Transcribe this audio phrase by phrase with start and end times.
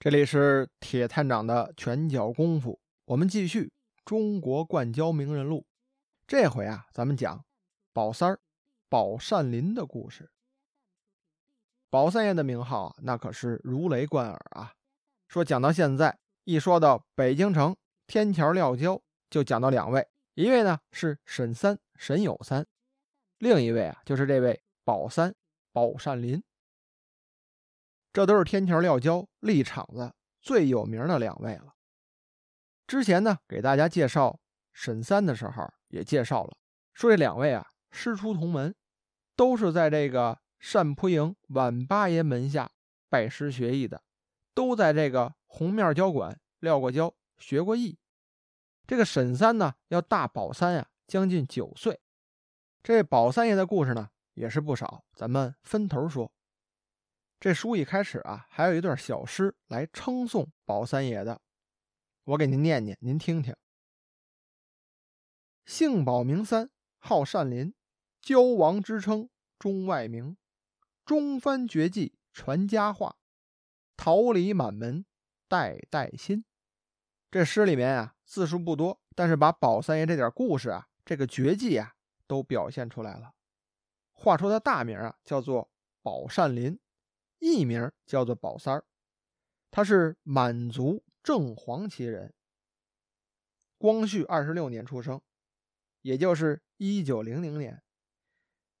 [0.00, 3.64] 这里是铁探长的拳脚功夫，我们继续
[4.04, 5.58] 《中国灌胶名人录》。
[6.24, 7.44] 这回啊，咱们讲
[7.92, 8.38] 宝三儿
[8.88, 10.30] 宝善林的故事。
[11.90, 14.72] 宝三爷的名号啊，那可是如雷贯耳啊。
[15.26, 17.76] 说讲到现在，一说到北京城
[18.06, 22.64] 天桥撂胶，就讲到两位，一位呢是沈三沈有三，
[23.38, 25.34] 另一位啊就是这位宝三
[25.72, 26.40] 宝善林。
[28.12, 31.74] 这都是天桥撂胶立场子最有名的两位了。
[32.86, 34.40] 之前呢，给大家介绍
[34.72, 36.56] 沈三的时候，也介绍了，
[36.94, 38.74] 说这两位啊师出同门，
[39.36, 40.40] 都是在这个
[40.72, 42.70] 单扑营晚八爷门下
[43.10, 44.02] 拜师学艺的，
[44.54, 47.98] 都在这个红面胶馆撂过胶，学过艺。
[48.86, 52.00] 这个沈三呢，要大宝三呀将近九岁。
[52.82, 56.32] 这宝三爷的故事呢，也是不少，咱们分头说。
[57.40, 61.40] 这书一开始啊，还有一段小诗来称颂宝三爷的，
[62.24, 63.54] 我给您念念，您听听。
[65.64, 66.68] 姓宝名三，
[66.98, 67.72] 号善林，
[68.20, 70.36] 交王之称中外名，
[71.04, 73.16] 中番绝技传佳话，
[73.96, 75.04] 桃李满门
[75.46, 76.44] 代代新。
[77.30, 81.94] 这诗里面啊，字数不多，但是把宝三爷这点故事啊，这个绝技啊，
[82.26, 83.34] 都表现出来了。
[84.12, 85.70] 话说他大名啊，叫做
[86.02, 86.76] 宝善林。
[87.38, 88.84] 艺名叫做宝三儿，
[89.70, 92.34] 他是满族正黄旗人。
[93.76, 95.20] 光绪二十六年出生，
[96.02, 97.82] 也就是一九零零年，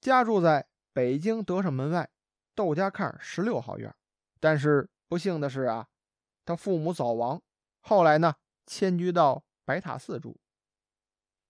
[0.00, 2.10] 家住在北京德胜门外
[2.54, 3.94] 窦家坎十六号院。
[4.38, 5.88] 但是不幸的是啊，
[6.44, 7.42] 他父母早亡，
[7.80, 8.34] 后来呢
[8.66, 10.38] 迁居到白塔寺住。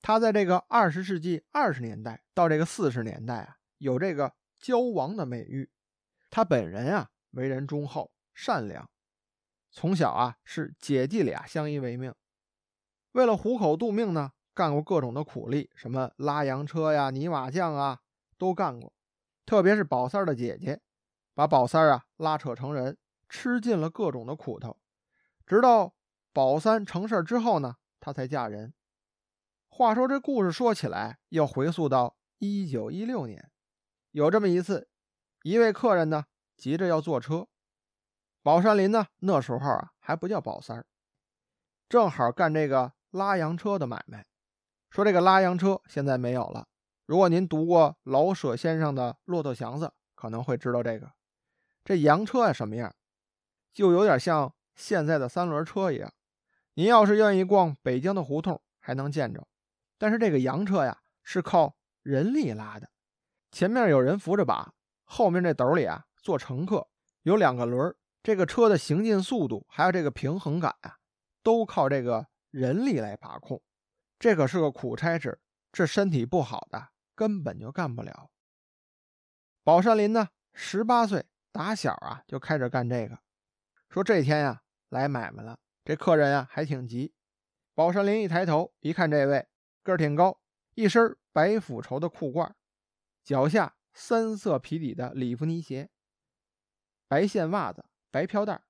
[0.00, 5.70] 他在这个二十世纪二十年代到这个四十年代啊，有这个交王的美誉。
[6.30, 8.88] 他本人啊，为人忠厚善良，
[9.70, 12.14] 从小啊是姐弟俩相依为命，
[13.12, 18.00] 为了糊口度命呢，干过各种的苦力，什么拉洋车呀、泥瓦匠啊，
[18.36, 18.92] 都干过。
[19.46, 20.80] 特别是宝三的姐姐，
[21.34, 24.78] 把宝三啊拉扯成人，吃尽了各种的苦头。
[25.46, 25.94] 直到
[26.32, 28.74] 宝三成事之后呢，她才嫁人。
[29.68, 33.50] 话说这故事说起来，要回溯到一九一六年，
[34.10, 34.88] 有这么一次。
[35.42, 36.24] 一位客人呢，
[36.56, 37.46] 急着要坐车。
[38.42, 40.86] 宝山林呢，那时候啊还不叫宝三儿，
[41.88, 44.26] 正好干这个拉洋车的买卖。
[44.90, 46.66] 说这个拉洋车现在没有了。
[47.04, 51.12] 如果您读过老舍先生的《骆驼祥子》，可能会知道这个。
[51.84, 52.94] 这洋车呀什么样？
[53.72, 56.12] 就有点像现在的三轮车一样。
[56.74, 59.46] 您要是愿意逛北京的胡同，还能见着。
[59.98, 62.90] 但是这个洋车呀，是靠人力拉的，
[63.50, 64.74] 前面有人扶着把。
[65.10, 66.86] 后面这斗里啊，坐乘客
[67.22, 70.98] 有两个轮儿，这个车的行进速度还有这个平衡感啊，
[71.42, 73.62] 都靠这个人力来把控。
[74.18, 75.40] 这可是个苦差事，
[75.72, 78.30] 这身体不好的根本就干不了。
[79.64, 83.18] 宝山林呢，十八岁打小啊就开始干这个。
[83.88, 87.14] 说这天呀来买卖了，这客人呀还挺急。
[87.74, 89.48] 宝山林一抬头一看，这位
[89.82, 90.38] 个儿挺高，
[90.74, 92.52] 一身白腐绸的裤褂，
[93.24, 93.76] 脚下。
[94.00, 95.90] 三色皮底的里弗尼鞋，
[97.08, 98.62] 白线袜子，白飘带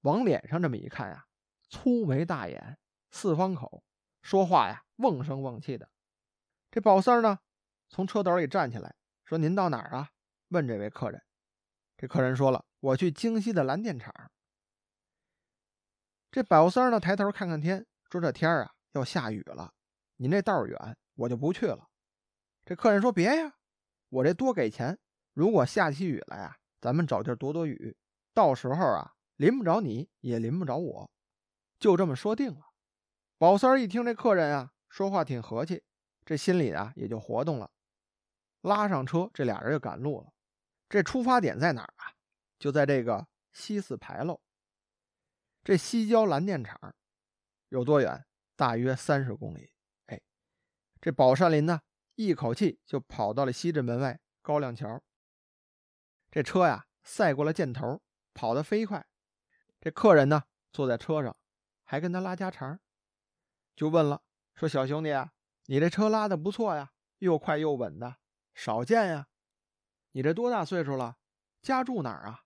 [0.00, 1.26] 往脸上这么一看呀，
[1.68, 2.78] 粗眉大眼，
[3.10, 3.84] 四方口，
[4.22, 5.90] 说话呀瓮声瓮气的。
[6.70, 7.38] 这宝三呢，
[7.90, 8.96] 从车斗里站起来，
[9.26, 10.08] 说：“您到哪儿啊？”
[10.48, 11.22] 问这位客人。
[11.98, 14.32] 这客人说了：“我去京西的蓝电厂。”
[16.32, 19.74] 这宝三呢，抬头看看天，说：“这天啊要下雨了，
[20.16, 21.90] 您这道远，我就不去了。”
[22.64, 23.52] 这客人说：“别呀。”
[24.12, 24.98] 我这多给钱，
[25.32, 27.96] 如果下起雨来啊，咱们找地儿躲躲雨，
[28.34, 31.10] 到时候啊，淋不着你也淋不着我，
[31.78, 32.60] 就这么说定了。
[33.38, 35.82] 宝三儿一听这客人啊说话挺和气，
[36.26, 37.70] 这心里啊也就活动了，
[38.60, 40.30] 拉上车，这俩人就赶路了。
[40.90, 42.12] 这出发点在哪儿啊？
[42.58, 44.38] 就在这个西四牌楼。
[45.64, 46.94] 这西郊蓝电厂
[47.70, 48.26] 有多远？
[48.56, 49.72] 大约三十公里。
[50.08, 50.20] 哎，
[51.00, 51.80] 这宝山林呢？
[52.14, 55.02] 一口气就跑到了西直门外高粱桥。
[56.30, 58.02] 这车呀，赛过了箭头，
[58.34, 59.06] 跑得飞快。
[59.80, 61.36] 这客人呢，坐在车上，
[61.84, 62.80] 还跟他拉家常，
[63.74, 64.22] 就问了
[64.54, 65.32] ：“说小兄弟啊，
[65.66, 68.16] 你这车拉的不错呀，又快又稳的，
[68.54, 69.28] 少见呀。
[70.12, 71.16] 你这多大岁数了？
[71.60, 72.44] 家住哪儿啊？”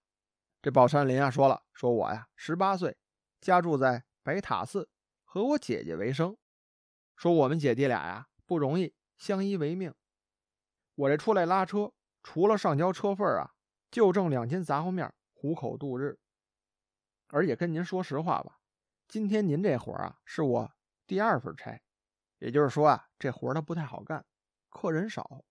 [0.63, 2.97] 这宝山林啊说了：“说我呀，十八岁，
[3.41, 4.89] 家住在白塔寺，
[5.25, 6.37] 和我姐姐为生。
[7.15, 9.95] 说我们姐弟俩呀，不容易。”相依为命，
[10.95, 11.93] 我这出来拉车，
[12.23, 13.55] 除了上交车费啊，
[13.91, 16.19] 就挣两斤杂货面糊口度日。
[17.29, 18.61] 而且跟您说实话吧，
[19.09, 20.73] 今天您这活啊，是我
[21.07, 21.83] 第二份差，
[22.39, 24.25] 也就是说啊，这活它不太好干，
[24.69, 25.45] 客人少。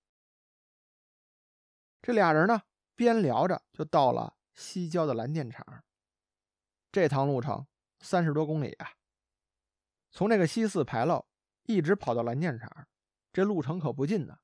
[2.02, 2.62] 这俩人呢，
[2.96, 5.84] 边聊着就到了西郊的蓝电厂。
[6.92, 7.68] 这趟路程
[8.00, 8.94] 三十多公里啊，
[10.12, 11.26] 从这个西四牌楼
[11.64, 12.88] 一直跑到蓝电厂，
[13.36, 14.38] 这路程可不近呢，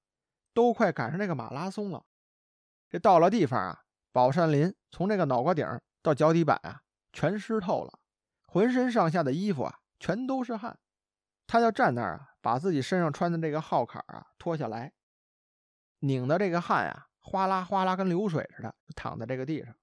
[0.53, 2.05] 都快赶上那个马拉松了。
[2.89, 5.65] 这到了地方啊，宝善林从这个脑瓜顶
[6.01, 6.81] 到脚底板啊，
[7.13, 7.99] 全湿透了，
[8.47, 10.77] 浑身上下的衣服啊，全都是汗。
[11.47, 14.91] 他就站那儿啊，把自己身上穿的这个号坎啊脱下来，
[15.99, 19.73] 拧的这个汗啊，哗啦哗啦跟流水似的，躺在这个地上。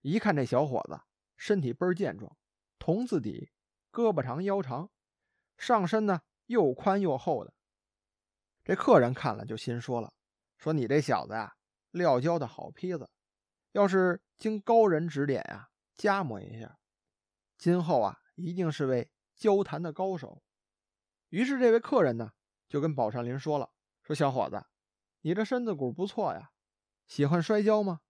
[0.00, 0.98] 一看这小伙子。
[1.36, 2.36] 身体倍儿健壮，
[2.80, 3.52] 童字底，
[3.92, 4.90] 胳膊长腰长，
[5.56, 7.54] 上身呢又宽又厚的。
[8.68, 10.12] 这客人看了就心说了
[10.58, 11.56] ：“说你这小子呀，
[11.90, 13.08] 撂跤的好坯子，
[13.72, 16.78] 要是经高人指点呀，加磨一下，
[17.56, 20.42] 今后啊一定是位交谈的高手。”
[21.30, 22.32] 于是这位客人呢
[22.68, 23.70] 就跟宝善林说了
[24.04, 24.62] ：“说小伙子，
[25.22, 26.50] 你这身子骨不错呀，
[27.06, 28.00] 喜欢摔跤吗？”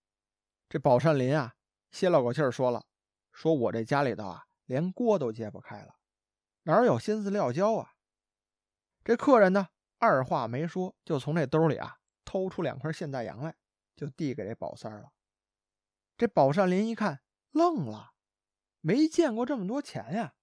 [0.68, 1.54] 这宝善林啊
[1.92, 2.84] 歇了口气说了。
[3.30, 5.94] 说：“我这家里头啊，连锅都揭不开了，
[6.64, 7.92] 哪有心思撂跤啊？”
[9.04, 13.54] 这客人呢，二话没说，就从这兜里啊偷出两块现大洋来，
[13.96, 15.12] 就递给这宝三儿了。
[16.16, 18.12] 这宝善林一看，愣了，
[18.80, 20.34] 没见过这么多钱呀！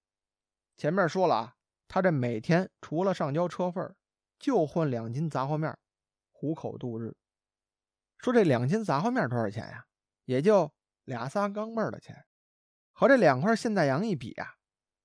[0.76, 1.56] 前面说了啊，
[1.88, 3.80] 他这每天除了上交车费，
[4.38, 5.76] 就混两斤杂货面，
[6.32, 7.16] 糊口度日。
[8.18, 9.86] 说这两斤杂货面多少钱呀？
[10.24, 10.72] 也就
[11.04, 12.26] 俩仨钢镚的钱。
[12.92, 14.56] 和这两块现大洋一比啊，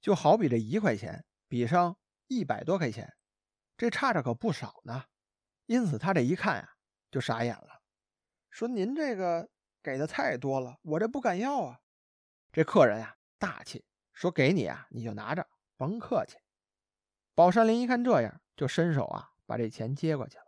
[0.01, 1.97] 就好比这一块钱比上
[2.27, 3.13] 一百多块钱，
[3.81, 5.06] 这差着可不少呢。
[5.66, 6.75] 因此他这一看啊，
[7.10, 7.81] 就傻眼了，
[8.51, 9.50] 说：“您这个
[9.81, 11.80] 给的太多了，我这不敢要啊。”
[12.54, 13.83] 这客人呀，大气
[14.13, 16.38] 说：“给你啊，你就拿着，甭客气。”
[17.33, 20.45] 宝山林一看这样，就伸手啊，把这钱接过去了。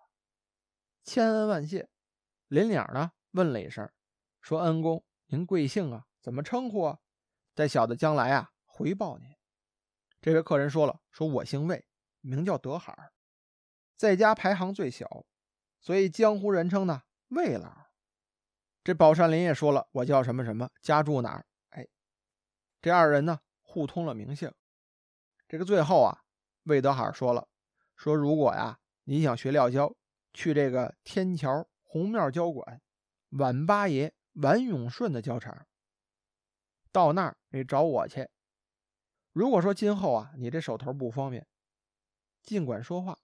[1.04, 1.90] 千恩万谢。
[2.50, 3.92] 林鸟呢，问了一声，
[4.42, 6.06] 说：“恩公，您贵姓啊？
[6.22, 7.00] 怎么称呼啊？”
[7.56, 9.28] 在小的将来啊，回报您。
[10.22, 11.84] 这位客人说了：“说我姓魏，
[12.22, 13.12] 名叫德海，
[13.96, 15.26] 在家排行最小，
[15.80, 17.88] 所以江湖人称呢魏老。”
[18.84, 21.88] 这宝善林也说了：“我叫什么什么，家住哪儿？”哎，
[22.82, 24.54] 这二人呢互通了名姓。
[25.48, 26.24] 这个最后啊，
[26.64, 27.48] 魏德海说了
[27.96, 29.96] ：“说如果呀你想学料胶，
[30.34, 32.82] 去这个天桥红庙交馆，
[33.30, 35.66] 晚八爷晚永顺的交场。”
[36.92, 38.28] 到那儿你找我去。
[39.32, 41.48] 如果说今后啊，你这手头不方便，
[42.42, 43.18] 尽管说话。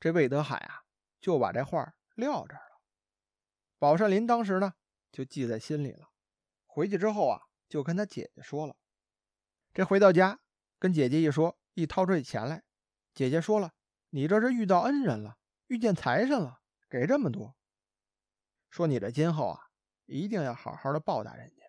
[0.00, 0.84] 这魏德海啊，
[1.20, 2.80] 就把这话撂这儿了。
[3.78, 4.72] 宝善林当时呢，
[5.12, 6.08] 就记在心里了。
[6.66, 8.74] 回去之后啊，就跟他姐姐说了。
[9.74, 10.40] 这回到家，
[10.78, 12.64] 跟姐姐一说，一掏出这钱来，
[13.12, 13.74] 姐姐说了
[14.10, 15.36] ：“你这是遇到恩人了，
[15.66, 17.54] 遇见财神了，给这么多。
[18.70, 19.68] 说你这今后啊，
[20.06, 21.66] 一定要好好的报答人家。”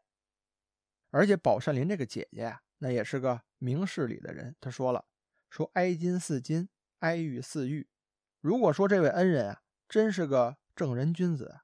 [1.11, 4.55] 而且宝善林这个姐姐呀，那也是个明事理的人。
[4.61, 5.05] 她说了
[5.51, 6.69] ：“说哀金似金，
[6.99, 7.89] 哀玉似玉。
[8.41, 11.61] 如果说这位恩人啊，真是个正人君子，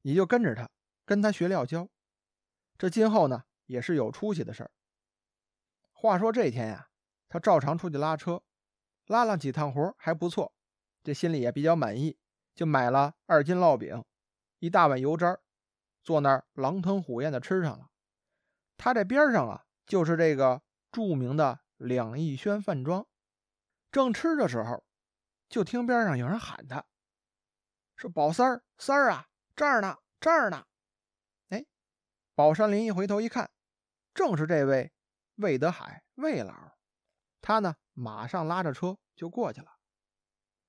[0.00, 0.70] 你就跟着他，
[1.04, 1.88] 跟他学料胶，
[2.78, 4.70] 这今后呢也是有出息的事儿。”
[5.92, 6.88] 话说这天呀，
[7.28, 8.42] 他照常出去拉车，
[9.06, 10.54] 拉了几趟活还不错，
[11.02, 12.16] 这心里也比较满意，
[12.54, 14.02] 就买了二斤烙饼，
[14.60, 15.38] 一大碗油渣，
[16.02, 17.90] 坐那儿狼吞虎咽的吃上了。
[18.78, 23.06] 他这边上啊，就是这个著名的两义轩饭庄。
[23.92, 24.84] 正吃的时候，
[25.48, 26.84] 就听边上有人喊他，
[27.96, 30.66] 说：“宝三儿，三儿啊，这儿呢，这儿呢。”
[31.50, 31.64] 哎，
[32.34, 33.50] 宝山林一回头一看，
[34.14, 34.92] 正是这位
[35.36, 36.72] 魏德海魏老。
[37.40, 39.76] 他呢，马上拉着车就过去了。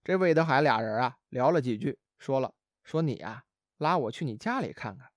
[0.04, 2.54] 这魏德海俩人啊，聊了几句，说了
[2.84, 3.46] ：“说你啊，
[3.78, 5.12] 拉我去你家里看看。”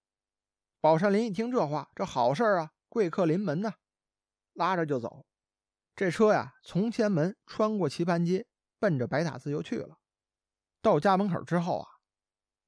[0.81, 2.71] 宝山林一听这话，这好事啊！
[2.89, 3.75] 贵客临门呐，
[4.55, 5.27] 拉着就走。
[5.95, 8.47] 这车呀，从前门穿过棋盘街，
[8.79, 9.99] 奔着白塔寺就去了。
[10.81, 11.89] 到家门口之后啊，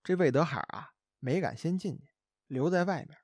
[0.02, 2.08] 这魏德海啊没敢先进去，
[2.46, 3.18] 留在外面。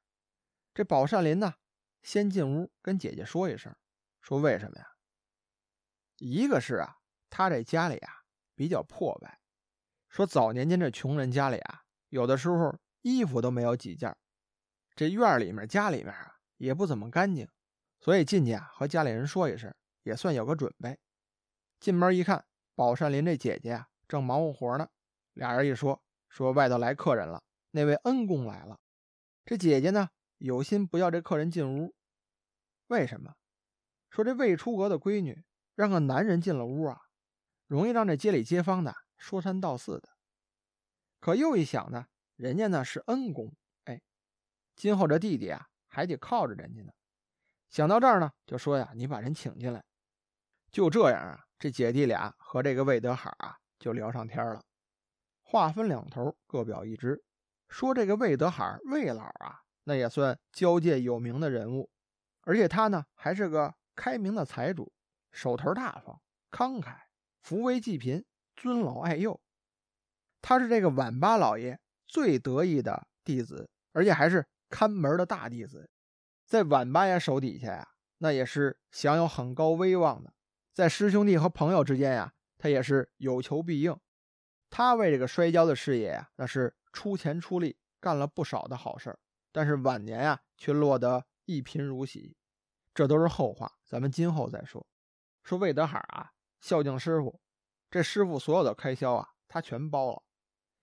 [0.75, 1.55] 这宝善林呢，
[2.03, 3.75] 先进屋跟姐姐说一声，
[4.21, 4.87] 说为什么呀？
[6.19, 8.23] 一个是啊，他这家里啊
[8.55, 9.41] 比较破败，
[10.09, 14.17] 说早年间这穷人家里啊，有的时候衣服都没有几件，
[14.95, 16.35] 这院里面、家里面啊。
[16.59, 17.47] 也不怎么干净，
[18.01, 19.75] 所以进去啊和家里人说一声，
[20.05, 20.99] 也算有个准备。
[21.79, 24.89] 进门一看，宝善林这姐姐啊正忙活活呢。
[25.33, 28.79] 俩人一说，说外头来客人了，那位恩公来了。
[29.45, 31.95] 这姐姐呢有心不要这客人进屋，
[32.87, 33.35] 为什么？
[34.11, 35.43] 说这未出阁的闺女
[35.75, 37.01] 让个男人进了屋啊，
[37.67, 40.11] 容易让这街里街坊的说三道四的。
[41.19, 42.07] 可又一想呢，
[42.37, 43.55] 人家呢是恩公，
[43.85, 44.03] 哎，
[44.75, 46.93] 今后这弟弟啊还得靠着人家呢。
[47.71, 49.83] 想到这儿呢，就说呀：“你把人请进来。”
[50.77, 54.63] 就这样啊，这姐弟俩和这个魏德海啊就聊上天了。
[55.43, 57.25] 话分两头，各表一枝。
[57.71, 61.89] 说这个魏德海魏老啊，那也算交界有名的人物，
[62.43, 64.93] 而且他呢还是个开明的财主，
[65.33, 66.95] 手头大方、慷慨，
[67.41, 68.23] 扶危济贫，
[68.55, 69.41] 尊老爱幼。
[70.43, 75.89] 他是这个晚八老爷最得意的弟子，而且还是看门的大弟子，
[76.45, 80.35] 在晚八爷手底下呀，那也是享有很高威望的。
[80.77, 83.99] 在师兄弟和朋友之间呀，他也是有求必应。
[84.69, 89.19] 他为这个摔跤的事业呀，那是出钱出力，干了不少的好事儿。
[89.51, 92.37] 但是晚年呀，却落得一贫如洗，
[92.93, 94.87] 这都是后话，咱们今后再说。
[95.43, 97.41] 说魏德海啊，孝敬师傅，
[97.91, 100.23] 这师傅所有的开销啊，他全包了。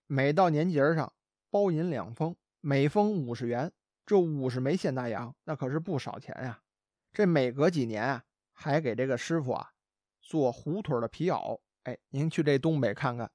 [0.08, 1.12] 每到年节上，
[1.50, 3.72] 包银两封，每封五十元，
[4.04, 6.60] 这五十枚现大洋，那可是不少钱呀。
[7.12, 9.70] 这每隔几年啊，还给这个师傅啊
[10.24, 11.60] 做虎腿的皮袄。
[11.84, 13.30] 哎，您去这东北看看，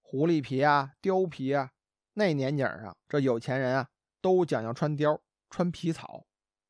[0.00, 1.72] 狐狸皮啊、貂皮啊，
[2.14, 3.88] 那年景上，这有钱人啊
[4.20, 6.24] 都讲究穿貂、穿皮草，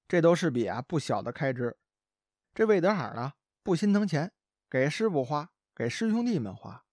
[0.09, 1.77] 这都是笔啊不小的开支。
[2.55, 4.33] 这魏德海呢，不心疼钱，
[4.71, 6.85] 给师傅花，给师兄弟们花。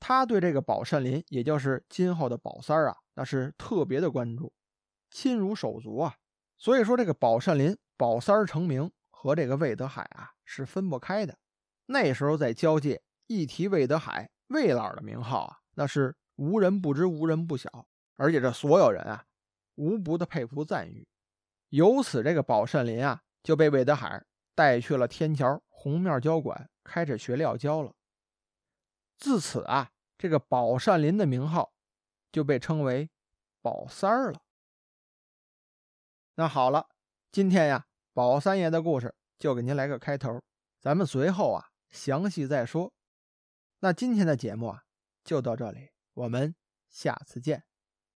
[0.00, 4.52] 他对这个宝善林，也就是今后的宝三儿啊，那是特别的关注，
[5.08, 6.16] 亲如手足啊。
[6.58, 11.38] 所以说，这个宝善林、宝三儿成名和这个魏德海啊是分不开的。
[11.86, 17.86] 那时候在交界，一提魏德海、魏老的名号啊，那是无人不知、无人不晓，
[18.16, 19.24] 而且这所有人啊，
[19.76, 21.06] 无不的佩服赞誉。
[21.70, 24.24] 由此，这个宝善林啊就被魏德海
[24.54, 27.92] 带去了天桥红面交馆，开始学料交了。
[29.18, 29.90] 自此啊。
[30.16, 31.74] 这个宝善林的名号
[32.30, 33.10] 就被称为
[33.60, 34.40] 宝三儿了。
[36.36, 36.88] 那好了，
[37.32, 40.40] 今天呀，宝三爷的故事就给您来个开头，
[40.80, 42.92] 咱们随后啊详细再说。
[43.78, 44.82] 那今天的节目啊
[45.22, 46.54] 就到这里，我们
[46.88, 47.64] 下次见。